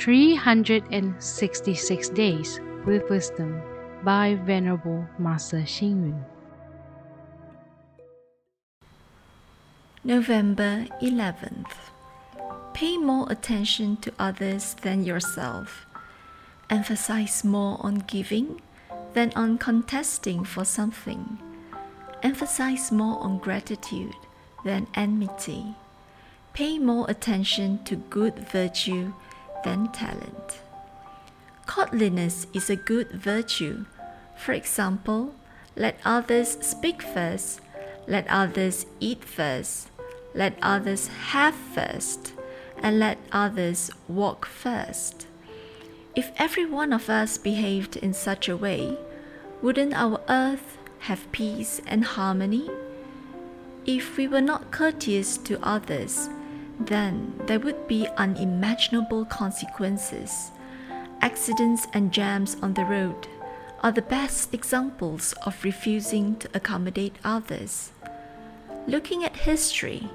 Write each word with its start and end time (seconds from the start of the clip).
366 0.00 2.08
Days 2.08 2.58
with 2.86 3.08
Wisdom 3.10 3.60
by 4.02 4.34
Venerable 4.46 5.06
Master 5.18 5.58
Xing 5.58 6.08
Yun. 6.08 6.24
November 10.02 10.86
11th. 11.02 11.74
Pay 12.72 12.96
more 12.96 13.30
attention 13.30 13.98
to 13.98 14.10
others 14.18 14.72
than 14.80 15.04
yourself. 15.04 15.84
Emphasize 16.70 17.44
more 17.44 17.76
on 17.80 17.96
giving 18.06 18.62
than 19.12 19.30
on 19.36 19.58
contesting 19.58 20.44
for 20.44 20.64
something. 20.64 21.38
Emphasize 22.22 22.90
more 22.90 23.22
on 23.22 23.36
gratitude 23.36 24.16
than 24.64 24.86
enmity. 24.94 25.74
Pay 26.54 26.78
more 26.78 27.04
attention 27.10 27.84
to 27.84 27.96
good 27.96 28.48
virtue 28.48 29.12
than 29.64 29.88
talent. 29.92 30.60
Courtliness 31.66 32.46
is 32.52 32.68
a 32.68 32.76
good 32.76 33.10
virtue. 33.12 33.84
For 34.36 34.52
example, 34.52 35.34
let 35.76 35.98
others 36.04 36.58
speak 36.60 37.02
first, 37.02 37.60
let 38.06 38.26
others 38.28 38.86
eat 38.98 39.24
first, 39.24 39.88
let 40.34 40.58
others 40.60 41.08
have 41.32 41.54
first, 41.54 42.32
and 42.82 42.98
let 42.98 43.18
others 43.30 43.90
walk 44.08 44.46
first. 44.46 45.26
If 46.16 46.32
every 46.38 46.66
one 46.66 46.92
of 46.92 47.08
us 47.08 47.38
behaved 47.38 47.96
in 47.96 48.12
such 48.14 48.48
a 48.48 48.56
way, 48.56 48.98
wouldn't 49.62 49.94
our 49.94 50.20
earth 50.28 50.76
have 51.00 51.30
peace 51.30 51.80
and 51.86 52.04
harmony? 52.04 52.68
If 53.86 54.16
we 54.16 54.26
were 54.26 54.40
not 54.40 54.72
courteous 54.72 55.36
to 55.38 55.64
others, 55.64 56.28
then 56.80 57.34
there 57.46 57.60
would 57.60 57.86
be 57.86 58.08
unimaginable 58.16 59.24
consequences. 59.26 60.50
Accidents 61.20 61.86
and 61.92 62.12
jams 62.12 62.56
on 62.62 62.74
the 62.74 62.84
road 62.84 63.28
are 63.82 63.92
the 63.92 64.02
best 64.02 64.54
examples 64.54 65.34
of 65.44 65.62
refusing 65.64 66.36
to 66.36 66.48
accommodate 66.54 67.16
others. 67.22 67.92
Looking 68.86 69.24
at 69.24 69.36
history, 69.36 70.08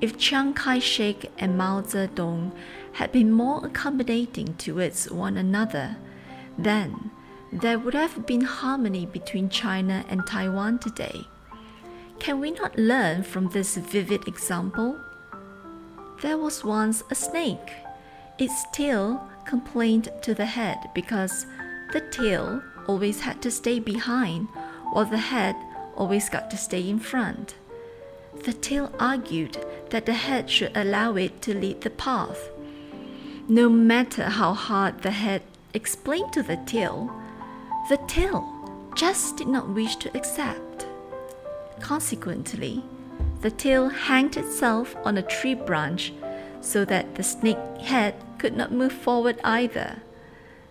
if 0.00 0.18
Chiang 0.18 0.54
Kai 0.54 0.78
shek 0.78 1.30
and 1.38 1.56
Mao 1.56 1.82
Zedong 1.82 2.52
had 2.92 3.12
been 3.12 3.30
more 3.30 3.64
accommodating 3.64 4.54
towards 4.54 5.10
one 5.10 5.36
another, 5.36 5.96
then 6.58 7.10
there 7.52 7.78
would 7.78 7.94
have 7.94 8.26
been 8.26 8.42
harmony 8.42 9.06
between 9.06 9.48
China 9.48 10.04
and 10.08 10.26
Taiwan 10.26 10.78
today. 10.78 11.26
Can 12.18 12.40
we 12.40 12.50
not 12.50 12.78
learn 12.78 13.22
from 13.22 13.48
this 13.48 13.76
vivid 13.76 14.26
example? 14.26 14.98
There 16.22 16.38
was 16.38 16.64
once 16.64 17.02
a 17.10 17.14
snake. 17.14 17.72
Its 18.38 18.64
tail 18.72 19.28
complained 19.44 20.08
to 20.22 20.34
the 20.34 20.46
head 20.46 20.78
because 20.94 21.46
the 21.92 22.00
tail 22.00 22.62
always 22.86 23.20
had 23.20 23.42
to 23.42 23.50
stay 23.50 23.78
behind, 23.78 24.48
while 24.92 25.04
the 25.04 25.18
head 25.18 25.56
always 25.94 26.30
got 26.30 26.50
to 26.50 26.56
stay 26.56 26.88
in 26.88 26.98
front. 26.98 27.54
The 28.44 28.54
tail 28.54 28.92
argued 28.98 29.58
that 29.90 30.06
the 30.06 30.14
head 30.14 30.48
should 30.48 30.74
allow 30.74 31.16
it 31.16 31.42
to 31.42 31.54
lead 31.54 31.82
the 31.82 31.90
path. 31.90 32.50
No 33.48 33.68
matter 33.68 34.24
how 34.24 34.54
hard 34.54 35.02
the 35.02 35.10
head 35.10 35.42
explained 35.74 36.32
to 36.32 36.42
the 36.42 36.56
tail, 36.56 37.10
the 37.88 37.98
tail 38.08 38.44
just 38.94 39.36
did 39.36 39.48
not 39.48 39.68
wish 39.68 39.96
to 39.96 40.16
accept. 40.16 40.86
Consequently, 41.80 42.82
the 43.40 43.50
tail 43.50 43.88
hanged 43.88 44.36
itself 44.36 44.96
on 45.04 45.16
a 45.16 45.22
tree 45.22 45.54
branch 45.54 46.12
so 46.60 46.84
that 46.84 47.14
the 47.14 47.22
snake 47.22 47.58
head 47.80 48.14
could 48.38 48.56
not 48.56 48.72
move 48.72 48.92
forward 48.92 49.38
either. 49.44 50.02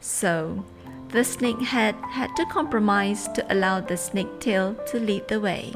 So, 0.00 0.64
the 1.08 1.24
snake 1.24 1.60
head 1.60 1.94
had 2.10 2.34
to 2.36 2.44
compromise 2.46 3.28
to 3.28 3.52
allow 3.52 3.80
the 3.80 3.96
snake 3.96 4.40
tail 4.40 4.74
to 4.88 5.00
lead 5.00 5.28
the 5.28 5.40
way. 5.40 5.74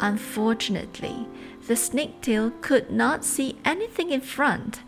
Unfortunately, 0.00 1.26
the 1.66 1.76
snake 1.76 2.20
tail 2.20 2.52
could 2.60 2.90
not 2.90 3.24
see 3.24 3.56
anything 3.64 4.10
in 4.10 4.20
front 4.20 4.80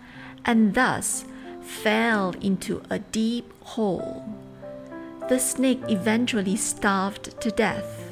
and 0.44 0.75
thus 0.75 1.25
fell 1.62 2.34
into 2.41 2.82
a 2.91 2.98
deep 2.98 3.50
hole. 3.62 4.25
The 5.28 5.38
snake 5.38 5.81
eventually 5.88 6.56
starved 6.56 7.41
to 7.41 7.50
death. 7.50 8.03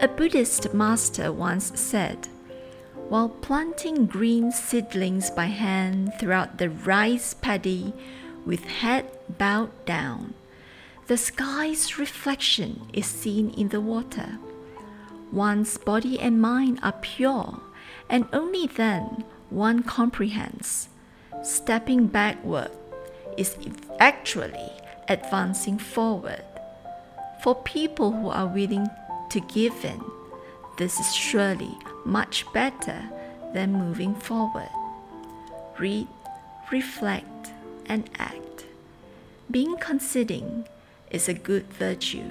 A 0.00 0.08
Buddhist 0.08 0.74
master 0.74 1.32
once 1.32 1.72
said, 1.78 2.28
while 3.08 3.28
planting 3.28 4.06
green 4.06 4.50
seedlings 4.50 5.30
by 5.30 5.46
hand 5.46 6.12
throughout 6.18 6.58
the 6.58 6.68
rice 6.68 7.32
paddy 7.32 7.92
with 8.44 8.64
head 8.64 9.06
bowed 9.38 9.70
down, 9.86 10.34
the 11.06 11.16
sky's 11.16 11.98
reflection 11.98 12.88
is 12.92 13.06
seen 13.06 13.50
in 13.50 13.68
the 13.68 13.80
water. 13.80 14.38
One's 15.30 15.78
body 15.78 16.18
and 16.18 16.40
mind 16.40 16.80
are 16.82 16.94
pure, 17.00 17.60
and 18.10 18.26
only 18.32 18.66
then 18.66 19.24
one 19.48 19.82
comprehends. 19.82 20.88
Stepping 21.42 22.08
backward 22.08 22.70
is 23.36 23.56
actually 24.00 24.70
advancing 25.08 25.78
forward. 25.78 26.44
For 27.42 27.54
people 27.54 28.12
who 28.12 28.28
are 28.28 28.46
willing 28.46 28.88
to 29.34 29.40
give 29.40 29.84
in, 29.84 30.02
this 30.78 30.98
is 30.98 31.14
surely 31.14 31.76
much 32.04 32.50
better 32.52 32.98
than 33.52 33.72
moving 33.72 34.14
forward. 34.14 34.70
Read, 35.78 36.08
reflect, 36.72 37.52
and 37.86 38.08
act. 38.18 38.64
Being 39.50 39.76
conceding 39.76 40.66
is 41.10 41.28
a 41.28 41.34
good 41.34 41.66
virtue 41.74 42.30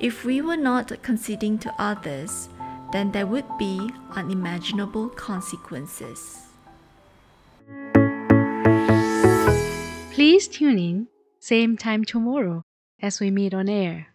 if 0.00 0.24
we 0.24 0.40
were 0.40 0.56
not 0.56 1.02
conceding 1.02 1.58
to 1.58 1.74
others, 1.76 2.48
then 2.92 3.10
there 3.10 3.26
would 3.26 3.58
be 3.58 3.90
unimaginable 4.12 5.08
consequences. 5.08 6.46
Please 10.12 10.46
tune 10.46 10.78
in, 10.78 11.08
same 11.40 11.76
time 11.76 12.04
tomorrow 12.04 12.62
as 13.02 13.18
we 13.18 13.30
meet 13.30 13.52
on 13.52 13.68
air. 13.68 14.06